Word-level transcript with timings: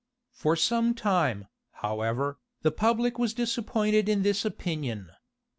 For 0.31 0.55
some 0.55 0.95
time, 0.95 1.47
however, 1.73 2.39
the 2.63 2.71
public 2.71 3.19
was 3.19 3.35
disappointed 3.35 4.09
in 4.09 4.23
this 4.23 4.43
opinion. 4.43 5.11